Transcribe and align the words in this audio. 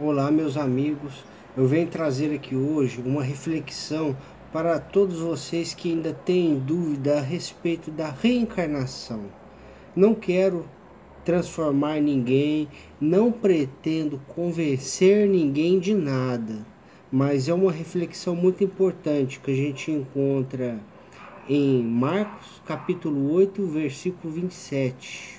Olá, 0.00 0.30
meus 0.30 0.56
amigos. 0.56 1.24
Eu 1.56 1.66
venho 1.66 1.88
trazer 1.88 2.32
aqui 2.32 2.54
hoje 2.54 3.02
uma 3.04 3.20
reflexão 3.20 4.16
para 4.52 4.78
todos 4.78 5.18
vocês 5.18 5.74
que 5.74 5.90
ainda 5.90 6.12
têm 6.12 6.56
dúvida 6.56 7.18
a 7.18 7.20
respeito 7.20 7.90
da 7.90 8.08
reencarnação. 8.08 9.22
Não 9.96 10.14
quero 10.14 10.68
transformar 11.24 12.00
ninguém, 12.00 12.68
não 13.00 13.32
pretendo 13.32 14.20
convencer 14.28 15.28
ninguém 15.28 15.80
de 15.80 15.94
nada, 15.94 16.64
mas 17.10 17.48
é 17.48 17.54
uma 17.54 17.72
reflexão 17.72 18.36
muito 18.36 18.62
importante 18.62 19.40
que 19.40 19.50
a 19.50 19.56
gente 19.56 19.90
encontra 19.90 20.78
em 21.48 21.82
Marcos 21.82 22.62
capítulo 22.64 23.32
8, 23.32 23.66
versículo 23.66 24.32
27 24.32 25.37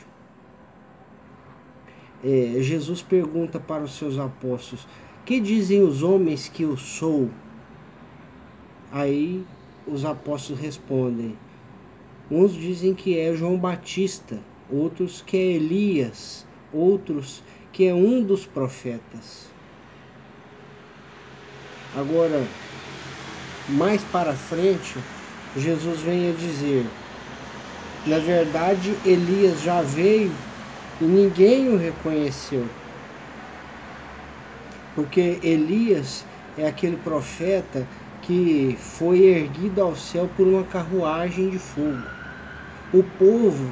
é, 2.24 2.58
Jesus 2.62 3.02
pergunta 3.02 3.60
para 3.60 3.84
os 3.84 3.98
seus 3.98 4.18
apóstolos: 4.18 4.86
Que 5.26 5.40
dizem 5.40 5.82
os 5.82 6.04
homens 6.04 6.50
que 6.50 6.64
eu 6.64 6.76
sou? 6.76 7.30
Aí 8.92 9.46
os 9.88 10.04
apóstolos 10.04 10.62
respondem: 10.62 11.38
Uns 12.30 12.54
dizem 12.54 12.94
que 12.94 13.18
é 13.18 13.34
João 13.34 13.58
Batista, 13.58 14.40
outros 14.70 15.22
que 15.22 15.38
é 15.38 15.52
Elias, 15.54 16.46
outros 16.74 17.42
que 17.72 17.88
é 17.88 17.94
um 17.94 18.22
dos 18.22 18.46
profetas. 18.46 19.50
Agora, 21.96 22.46
mais 23.70 24.04
para 24.06 24.34
frente, 24.34 24.98
Jesus 25.56 26.02
vem 26.02 26.30
a 26.30 26.34
dizer: 26.34 26.86
Na 28.06 28.20
verdade, 28.20 28.94
Elias 29.06 29.62
já 29.62 29.82
veio 29.82 30.32
e 31.02 31.04
ninguém 31.04 31.70
o 31.70 31.78
reconheceu. 31.78 32.68
Porque 34.96 35.40
Elias 35.42 36.26
é 36.58 36.68
aquele 36.68 36.98
profeta 36.98 37.88
que 38.22 38.76
foi 38.80 39.20
erguido 39.20 39.82
ao 39.82 39.96
céu 39.96 40.30
por 40.36 40.46
uma 40.46 40.64
carruagem 40.64 41.50
de 41.50 41.60
fogo. 41.60 42.04
O 42.94 43.04
povo, 43.18 43.72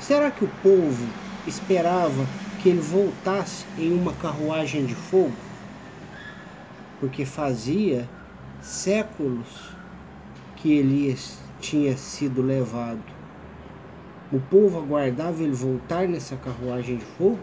será 0.00 0.30
que 0.30 0.44
o 0.44 0.50
povo 0.62 1.06
esperava 1.46 2.26
que 2.60 2.68
ele 2.68 2.80
voltasse 2.80 3.64
em 3.78 3.92
uma 3.92 4.12
carruagem 4.14 4.84
de 4.84 4.94
fogo? 4.94 5.32
Porque 6.98 7.24
fazia 7.24 8.08
séculos 8.60 9.70
que 10.56 10.72
Elias 10.72 11.38
tinha 11.60 11.96
sido 11.96 12.42
levado 12.42 13.21
o 14.32 14.40
povo 14.40 14.78
aguardava 14.78 15.42
ele 15.42 15.52
voltar 15.52 16.08
nessa 16.08 16.36
carruagem 16.36 16.96
de 16.96 17.04
fogo? 17.04 17.38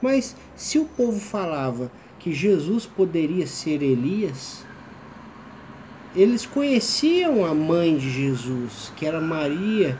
Mas 0.00 0.36
se 0.54 0.78
o 0.78 0.84
povo 0.84 1.18
falava 1.18 1.90
que 2.18 2.32
Jesus 2.32 2.86
poderia 2.86 3.46
ser 3.46 3.82
Elias, 3.82 4.64
eles 6.14 6.46
conheciam 6.46 7.44
a 7.44 7.52
mãe 7.54 7.96
de 7.96 8.08
Jesus, 8.08 8.92
que 8.96 9.04
era 9.04 9.20
Maria, 9.20 9.98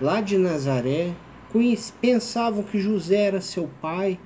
lá 0.00 0.20
de 0.20 0.36
Nazaré, 0.36 1.12
pensavam 2.00 2.62
que 2.62 2.78
José 2.78 3.22
era 3.22 3.40
seu 3.40 3.70
pai, 3.80 4.18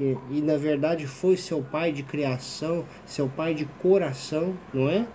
e, 0.00 0.16
e 0.30 0.40
na 0.40 0.56
verdade 0.56 1.06
foi 1.06 1.36
seu 1.36 1.62
pai 1.62 1.92
de 1.92 2.02
criação, 2.02 2.86
seu 3.04 3.28
pai 3.28 3.52
de 3.52 3.66
coração, 3.82 4.54
não 4.72 4.88
é? 4.88 5.06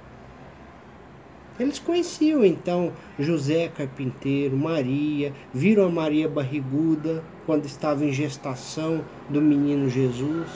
Eles 1.57 1.79
conheciam 1.79 2.43
então 2.43 2.91
José 3.17 3.69
carpinteiro, 3.69 4.57
Maria, 4.57 5.31
viram 5.53 5.85
a 5.85 5.89
Maria 5.89 6.27
barriguda 6.27 7.23
quando 7.45 7.65
estava 7.65 8.03
em 8.03 8.11
gestação 8.11 9.01
do 9.29 9.41
menino 9.41 9.89
Jesus, 9.89 10.49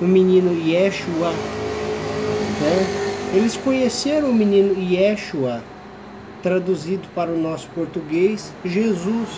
o 0.00 0.04
menino 0.04 0.52
Yeshua. 0.68 1.30
Né? 2.60 3.36
Eles 3.36 3.56
conheceram 3.56 4.30
o 4.30 4.34
menino 4.34 4.74
Yeshua, 4.76 5.62
traduzido 6.42 7.06
para 7.14 7.30
o 7.30 7.40
nosso 7.40 7.68
português, 7.68 8.52
Jesus. 8.64 9.28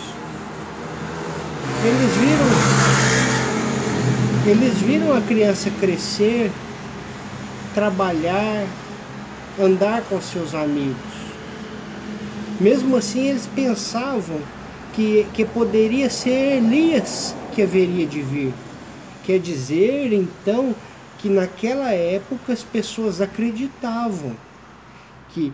Eles 1.85 2.15
viram, 2.17 2.47
eles 4.51 4.77
viram 4.79 5.13
a 5.15 5.21
criança 5.21 5.69
crescer, 5.79 6.51
trabalhar, 7.75 8.65
andar 9.59 10.01
com 10.03 10.21
seus 10.21 10.55
amigos. 10.55 10.95
Mesmo 12.59 12.95
assim, 12.95 13.27
eles 13.27 13.47
pensavam 13.47 14.39
que, 14.93 15.25
que 15.33 15.45
poderia 15.45 16.09
ser 16.09 16.57
Elias 16.57 17.35
que 17.53 17.61
haveria 17.61 18.05
de 18.05 18.21
vir. 18.21 18.53
Quer 19.23 19.39
dizer, 19.39 20.11
então, 20.13 20.73
que 21.19 21.29
naquela 21.29 21.91
época 21.91 22.53
as 22.53 22.63
pessoas 22.63 23.21
acreditavam 23.21 24.35
que 25.29 25.53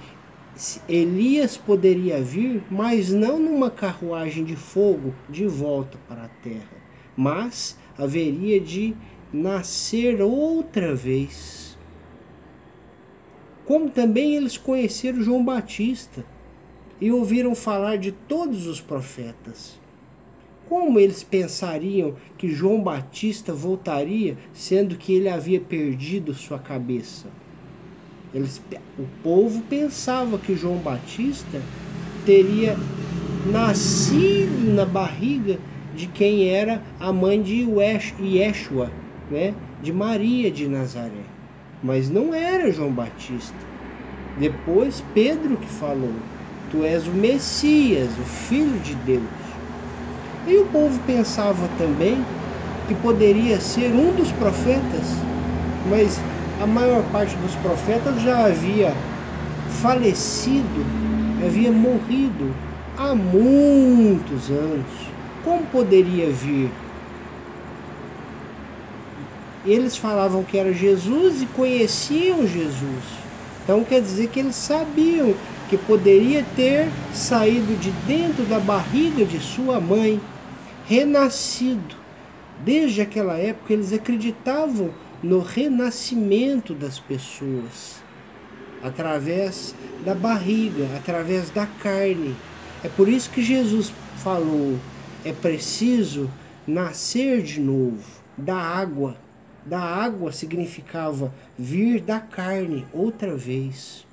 Elias 0.87 1.57
poderia 1.57 2.21
vir, 2.21 2.63
mas 2.71 3.11
não 3.11 3.37
numa 3.39 3.69
carruagem 3.69 4.43
de 4.45 4.55
fogo 4.55 5.13
de 5.29 5.45
volta 5.45 5.97
para 6.07 6.23
a 6.23 6.29
terra, 6.41 6.77
mas 7.17 7.77
haveria 7.97 8.59
de 8.59 8.95
nascer 9.33 10.21
outra 10.21 10.95
vez 10.95 11.64
como 13.65 13.89
também 13.89 14.35
eles 14.35 14.57
conheceram 14.57 15.23
João 15.23 15.43
Batista 15.43 16.23
e 17.01 17.11
ouviram 17.11 17.55
falar 17.55 17.97
de 17.97 18.11
todos 18.11 18.67
os 18.67 18.79
profetas. 18.79 19.79
Como 20.69 20.99
eles 20.99 21.23
pensariam 21.23 22.15
que 22.37 22.49
João 22.49 22.81
Batista 22.81 23.53
voltaria, 23.53 24.37
sendo 24.53 24.95
que 24.95 25.13
ele 25.13 25.29
havia 25.29 25.59
perdido 25.59 26.33
sua 26.33 26.59
cabeça? 26.59 27.27
Eles, 28.33 28.61
o 28.97 29.05
povo 29.23 29.61
pensava 29.63 30.37
que 30.37 30.55
João 30.55 30.77
Batista 30.77 31.61
teria 32.25 32.75
nascido 33.51 34.73
na 34.73 34.85
barriga 34.85 35.59
de 35.95 36.07
quem 36.07 36.49
era 36.49 36.83
a 36.99 37.13
mãe 37.13 37.41
de 37.41 37.65
Yeshua, 38.21 38.91
né? 39.29 39.53
de 39.81 39.93
Maria 39.93 40.51
de 40.51 40.67
Nazaré 40.67 41.34
mas 41.83 42.09
não 42.09 42.33
era 42.33 42.71
João 42.71 42.91
Batista. 42.91 43.55
Depois 44.37 45.03
Pedro 45.13 45.57
que 45.57 45.67
falou: 45.67 46.13
Tu 46.71 46.83
és 46.83 47.07
o 47.07 47.11
Messias, 47.11 48.09
o 48.19 48.23
Filho 48.23 48.79
de 48.79 48.95
Deus. 48.95 49.23
E 50.47 50.57
o 50.57 50.65
povo 50.65 50.99
pensava 51.07 51.67
também 51.77 52.23
que 52.87 52.95
poderia 52.95 53.59
ser 53.59 53.91
um 53.91 54.13
dos 54.15 54.31
profetas, 54.33 55.17
mas 55.89 56.19
a 56.61 56.67
maior 56.67 57.03
parte 57.11 57.35
dos 57.37 57.55
profetas 57.55 58.21
já 58.21 58.45
havia 58.45 58.93
falecido, 59.81 60.85
havia 61.45 61.71
morrido 61.71 62.53
há 62.97 63.15
muitos 63.15 64.49
anos. 64.49 64.85
Como 65.43 65.63
poderia 65.67 66.31
vir 66.31 66.69
eles 69.71 69.97
falavam 69.97 70.43
que 70.43 70.57
era 70.57 70.71
Jesus 70.73 71.41
e 71.41 71.45
conheciam 71.47 72.47
Jesus. 72.47 73.03
Então 73.63 73.83
quer 73.83 74.01
dizer 74.01 74.29
que 74.29 74.39
eles 74.39 74.55
sabiam 74.55 75.33
que 75.69 75.77
poderia 75.77 76.45
ter 76.55 76.87
saído 77.13 77.75
de 77.79 77.89
dentro 78.07 78.45
da 78.45 78.59
barriga 78.59 79.25
de 79.25 79.39
sua 79.39 79.79
mãe, 79.79 80.21
renascido. 80.85 81.95
Desde 82.63 83.01
aquela 83.01 83.37
época 83.37 83.73
eles 83.73 83.91
acreditavam 83.91 84.91
no 85.23 85.39
renascimento 85.39 86.73
das 86.73 86.99
pessoas 86.99 88.03
através 88.83 89.73
da 90.05 90.13
barriga, 90.13 90.87
através 90.95 91.49
da 91.49 91.65
carne. 91.65 92.35
É 92.83 92.87
por 92.89 93.09
isso 93.09 93.31
que 93.31 93.41
Jesus 93.41 93.91
falou: 94.17 94.77
é 95.23 95.33
preciso 95.33 96.29
nascer 96.67 97.41
de 97.41 97.59
novo 97.59 98.03
da 98.37 98.55
água 98.55 99.17
da 99.65 99.79
água 99.79 100.31
significava 100.31 101.33
vir 101.57 101.99
da 102.01 102.19
carne 102.19 102.85
outra 102.93 103.35
vez. 103.35 104.05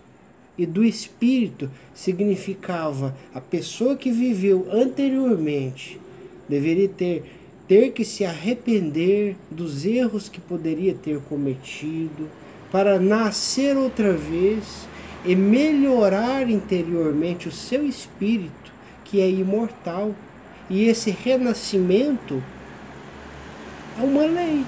E 0.56 0.64
do 0.64 0.84
espírito 0.84 1.70
significava 1.94 3.14
a 3.34 3.40
pessoa 3.40 3.96
que 3.96 4.10
viveu 4.10 4.68
anteriormente 4.70 6.00
deveria 6.48 6.88
ter, 6.88 7.24
ter 7.66 7.92
que 7.92 8.04
se 8.04 8.24
arrepender 8.24 9.36
dos 9.50 9.84
erros 9.84 10.28
que 10.28 10.40
poderia 10.40 10.94
ter 10.94 11.20
cometido 11.22 12.28
para 12.70 12.98
nascer 12.98 13.76
outra 13.76 14.12
vez 14.12 14.86
e 15.24 15.36
melhorar 15.36 16.48
interiormente 16.48 17.48
o 17.48 17.52
seu 17.52 17.86
espírito, 17.86 18.72
que 19.04 19.20
é 19.20 19.28
imortal. 19.28 20.14
E 20.68 20.84
esse 20.84 21.10
renascimento 21.10 22.42
é 23.98 24.02
uma 24.02 24.24
lei 24.24 24.64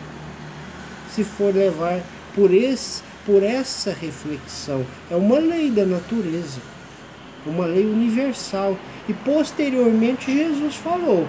se 1.15 1.23
for 1.23 1.55
levar 1.55 2.01
por, 2.35 2.53
esse, 2.53 3.03
por 3.25 3.43
essa 3.43 3.93
reflexão. 3.93 4.85
É 5.11 5.17
uma 5.17 5.39
lei 5.39 5.71
da 5.71 5.85
natureza, 5.85 6.61
uma 7.47 7.67
lei 7.67 7.87
universal. 7.87 8.77
E 9.09 9.13
posteriormente 9.13 10.33
Jesus 10.33 10.75
falou 10.77 11.27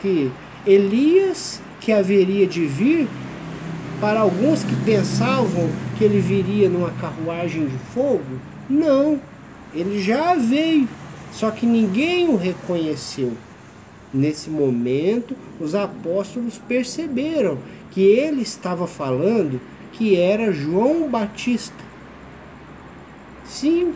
que 0.00 0.30
Elias, 0.66 1.60
que 1.80 1.92
haveria 1.92 2.46
de 2.46 2.64
vir, 2.66 3.08
para 4.00 4.20
alguns 4.20 4.64
que 4.64 4.76
pensavam 4.84 5.70
que 5.96 6.04
ele 6.04 6.20
viria 6.20 6.68
numa 6.68 6.90
carruagem 6.92 7.66
de 7.66 7.78
fogo, 7.92 8.40
não, 8.68 9.20
ele 9.74 10.00
já 10.02 10.34
veio, 10.34 10.88
só 11.32 11.50
que 11.50 11.66
ninguém 11.66 12.28
o 12.28 12.36
reconheceu. 12.36 13.32
Nesse 14.14 14.48
momento, 14.48 15.36
os 15.58 15.74
apóstolos 15.74 16.56
perceberam 16.56 17.58
que 17.90 18.00
ele 18.00 18.42
estava 18.42 18.86
falando 18.86 19.60
que 19.92 20.14
era 20.14 20.52
João 20.52 21.10
Batista. 21.10 21.84
Sim, 23.44 23.92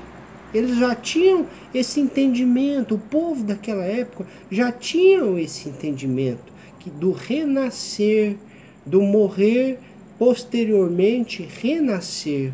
eles 0.53 0.77
já 0.77 0.97
tinham 0.97 1.47
esse 1.73 2.01
entendimento, 2.01 2.97
o 2.97 2.99
povo 2.99 3.45
daquela 3.45 3.85
época 3.85 4.27
já 4.51 4.73
tinham 4.73 5.39
esse 5.39 5.69
entendimento 5.69 6.53
que 6.81 6.91
do 6.91 7.13
renascer, 7.13 8.37
do 8.85 9.01
morrer, 9.01 9.79
posteriormente 10.19 11.49
renascer. 11.61 12.53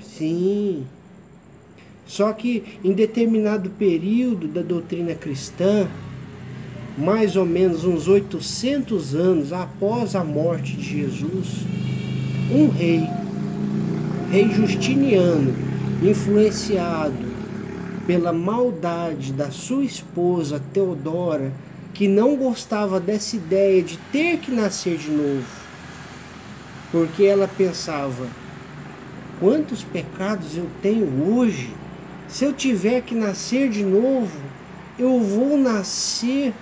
Sim. 0.00 0.84
Só 2.04 2.32
que 2.32 2.64
em 2.82 2.92
determinado 2.92 3.70
período 3.70 4.48
da 4.48 4.60
doutrina 4.60 5.14
cristã, 5.14 5.88
mais 6.96 7.36
ou 7.36 7.46
menos 7.46 7.84
uns 7.84 8.06
800 8.06 9.14
anos 9.14 9.52
após 9.52 10.14
a 10.14 10.22
morte 10.22 10.76
de 10.76 11.00
Jesus, 11.00 11.64
um 12.50 12.68
rei, 12.68 13.08
rei 14.30 14.50
Justiniano, 14.50 15.54
influenciado 16.02 17.32
pela 18.06 18.32
maldade 18.32 19.32
da 19.32 19.50
sua 19.50 19.84
esposa 19.84 20.62
Teodora, 20.72 21.52
que 21.94 22.08
não 22.08 22.36
gostava 22.36 23.00
dessa 23.00 23.36
ideia 23.36 23.82
de 23.82 23.96
ter 24.10 24.38
que 24.38 24.50
nascer 24.50 24.98
de 24.98 25.10
novo, 25.10 25.46
porque 26.90 27.24
ela 27.24 27.48
pensava: 27.48 28.26
quantos 29.40 29.82
pecados 29.82 30.56
eu 30.56 30.66
tenho 30.82 31.34
hoje? 31.34 31.70
Se 32.28 32.44
eu 32.44 32.52
tiver 32.52 33.02
que 33.02 33.14
nascer 33.14 33.68
de 33.68 33.84
novo, 33.84 34.40
eu 34.98 35.20
vou 35.20 35.56
nascer 35.56 36.52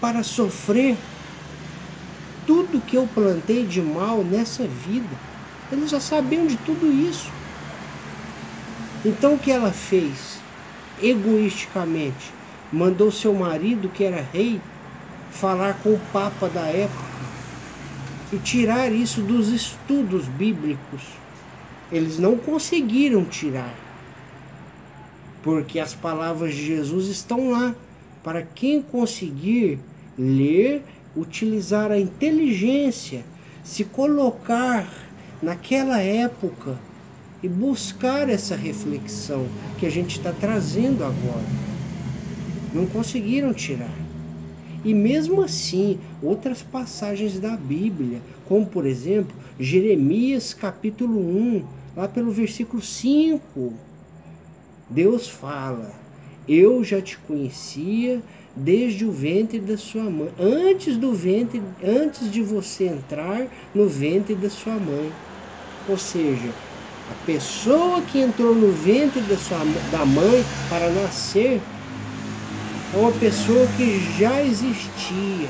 para 0.00 0.22
sofrer 0.22 0.96
tudo 2.46 2.80
que 2.80 2.96
eu 2.96 3.08
plantei 3.14 3.66
de 3.66 3.80
mal 3.80 4.24
nessa 4.24 4.66
vida. 4.66 5.16
Eles 5.70 5.90
já 5.90 6.00
sabiam 6.00 6.46
de 6.46 6.56
tudo 6.58 6.90
isso. 6.90 7.30
Então 9.04 9.34
o 9.34 9.38
que 9.38 9.50
ela 9.50 9.70
fez? 9.70 10.40
Egoisticamente, 11.02 12.32
mandou 12.72 13.10
seu 13.10 13.32
marido, 13.34 13.88
que 13.88 14.04
era 14.04 14.26
rei, 14.32 14.60
falar 15.30 15.74
com 15.82 15.90
o 15.90 16.00
Papa 16.12 16.48
da 16.48 16.62
época 16.62 17.10
e 18.32 18.38
tirar 18.38 18.92
isso 18.92 19.22
dos 19.22 19.48
estudos 19.48 20.26
bíblicos. 20.26 21.02
Eles 21.90 22.18
não 22.18 22.36
conseguiram 22.36 23.24
tirar, 23.24 23.74
porque 25.42 25.80
as 25.80 25.94
palavras 25.94 26.54
de 26.54 26.66
Jesus 26.66 27.06
estão 27.08 27.50
lá 27.50 27.74
para 28.22 28.42
quem 28.42 28.82
conseguir 28.82 29.78
ler, 30.20 30.82
utilizar 31.16 31.90
a 31.90 31.98
inteligência, 31.98 33.24
se 33.64 33.84
colocar 33.84 34.86
naquela 35.42 35.98
época 35.98 36.78
e 37.42 37.48
buscar 37.48 38.28
essa 38.28 38.54
reflexão 38.54 39.46
que 39.78 39.86
a 39.86 39.90
gente 39.90 40.18
está 40.18 40.30
trazendo 40.32 41.02
agora. 41.02 41.46
Não 42.74 42.86
conseguiram 42.86 43.54
tirar. 43.54 43.94
E 44.84 44.92
mesmo 44.92 45.42
assim, 45.42 45.98
outras 46.22 46.62
passagens 46.62 47.40
da 47.40 47.56
Bíblia, 47.56 48.20
como 48.46 48.66
por 48.66 48.86
exemplo, 48.86 49.34
Jeremias 49.58 50.52
capítulo 50.52 51.18
1, 51.18 51.64
lá 51.96 52.06
pelo 52.08 52.30
versículo 52.30 52.82
5, 52.82 53.72
Deus 54.88 55.28
fala: 55.28 55.92
Eu 56.48 56.82
já 56.82 57.00
te 57.00 57.16
conhecia 57.18 58.20
desde 58.56 59.04
o 59.04 59.12
ventre 59.12 59.60
da 59.60 59.76
sua 59.76 60.04
mãe, 60.04 60.30
antes 60.38 60.96
do 60.96 61.12
ventre, 61.12 61.62
antes 61.82 62.30
de 62.30 62.42
você 62.42 62.86
entrar 62.86 63.46
no 63.74 63.88
ventre 63.88 64.34
da 64.34 64.50
sua 64.50 64.74
mãe. 64.74 65.12
Ou 65.88 65.96
seja, 65.96 66.50
a 67.10 67.26
pessoa 67.26 68.00
que 68.02 68.20
entrou 68.20 68.54
no 68.54 68.72
ventre 68.72 69.20
da, 69.22 69.36
sua, 69.36 69.58
da 69.90 70.04
mãe 70.04 70.44
para 70.68 70.90
nascer 70.90 71.60
é 72.92 72.96
uma 72.96 73.12
pessoa 73.12 73.66
que 73.76 74.00
já 74.18 74.42
existia, 74.42 75.48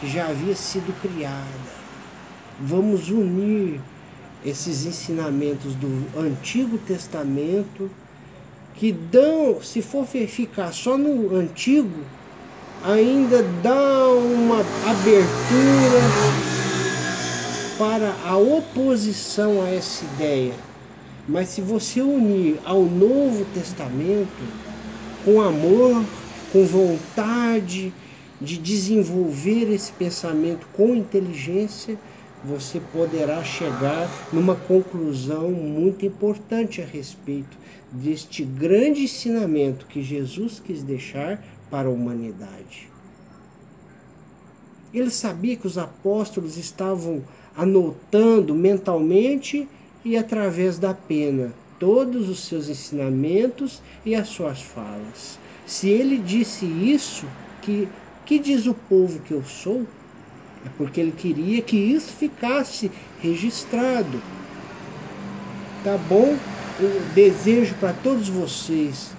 que 0.00 0.08
já 0.08 0.28
havia 0.28 0.54
sido 0.54 0.94
criada. 1.00 1.74
Vamos 2.60 3.08
unir 3.08 3.80
esses 4.44 4.84
ensinamentos 4.84 5.74
do 5.76 6.06
Antigo 6.18 6.76
Testamento 6.78 7.90
que 8.76 8.92
dão, 8.92 9.62
se 9.62 9.80
for 9.80 10.06
ficar 10.06 10.72
só 10.72 10.98
no 10.98 11.36
Antigo, 11.36 12.00
ainda 12.84 13.42
dá 13.62 14.08
uma 14.08 14.60
abertura 14.60 16.00
para 17.78 18.14
a 18.26 18.36
oposição 18.36 19.62
a 19.62 19.68
essa 19.68 20.04
ideia. 20.04 20.54
Mas 21.26 21.48
se 21.48 21.60
você 21.60 22.02
unir 22.02 22.58
ao 22.64 22.82
Novo 22.82 23.44
Testamento 23.54 24.42
com 25.24 25.40
amor, 25.40 26.04
com 26.52 26.66
vontade 26.66 27.92
de 28.40 28.58
desenvolver 28.58 29.72
esse 29.72 29.92
pensamento 29.92 30.66
com 30.74 30.94
inteligência, 30.94 31.98
você 32.44 32.80
poderá 32.92 33.42
chegar 33.42 34.08
numa 34.32 34.54
conclusão 34.54 35.50
muito 35.50 36.04
importante 36.04 36.82
a 36.82 36.84
respeito 36.84 37.56
deste 37.90 38.44
grande 38.44 39.04
ensinamento 39.04 39.86
que 39.86 40.02
Jesus 40.02 40.60
quis 40.60 40.82
deixar 40.82 41.42
para 41.70 41.88
a 41.88 41.90
humanidade. 41.90 42.90
Ele 44.92 45.10
sabia 45.10 45.56
que 45.56 45.66
os 45.66 45.78
apóstolos 45.78 46.56
estavam 46.56 47.22
anotando 47.56 48.54
mentalmente 48.54 49.68
e 50.04 50.16
através 50.16 50.78
da 50.78 50.92
pena 50.92 51.52
todos 51.78 52.28
os 52.28 52.44
seus 52.46 52.68
ensinamentos 52.68 53.82
e 54.04 54.14
as 54.14 54.28
suas 54.28 54.60
falas. 54.62 55.38
Se 55.66 55.88
ele 55.88 56.18
disse 56.18 56.66
isso, 56.66 57.26
que 57.62 57.88
que 58.24 58.38
diz 58.38 58.66
o 58.66 58.74
povo 58.74 59.20
que 59.20 59.32
eu 59.32 59.44
sou? 59.44 59.86
É 60.64 60.68
porque 60.78 61.00
ele 61.00 61.12
queria 61.12 61.60
que 61.62 61.76
isso 61.76 62.12
ficasse 62.12 62.90
registrado. 63.20 64.20
Tá 65.82 65.98
bom? 66.08 66.36
Eu 66.80 67.00
desejo 67.14 67.74
para 67.74 67.92
todos 67.92 68.28
vocês 68.28 69.12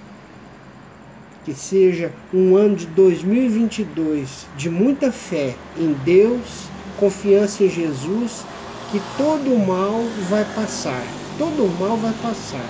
que 1.45 1.53
seja 1.53 2.11
um 2.33 2.55
ano 2.57 2.75
de 2.75 2.87
2022 2.87 4.47
de 4.57 4.69
muita 4.69 5.11
fé 5.11 5.55
em 5.77 5.93
Deus, 6.03 6.67
confiança 6.99 7.63
em 7.63 7.69
Jesus 7.69 8.43
que 8.91 8.99
todo 9.17 9.53
o 9.53 9.65
mal 9.65 10.03
vai 10.29 10.45
passar, 10.55 11.03
todo 11.37 11.63
mal 11.79 11.97
vai 11.97 12.13
passar. 12.21 12.67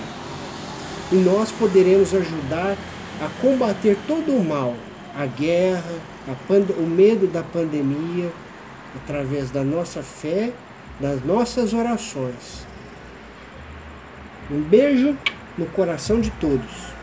E 1.10 1.14
nós 1.16 1.50
poderemos 1.52 2.12
ajudar 2.12 2.76
a 3.20 3.28
combater 3.40 3.96
todo 4.06 4.32
o 4.32 4.44
mal, 4.44 4.74
a 5.14 5.24
guerra, 5.24 5.94
a 6.28 6.34
o 6.78 6.86
medo 6.86 7.26
da 7.28 7.42
pandemia, 7.42 8.30
através 9.04 9.50
da 9.50 9.62
nossa 9.62 10.02
fé, 10.02 10.52
das 11.00 11.22
nossas 11.24 11.72
orações. 11.72 12.66
Um 14.50 14.60
beijo 14.62 15.16
no 15.58 15.66
coração 15.66 16.20
de 16.20 16.30
todos. 16.32 16.95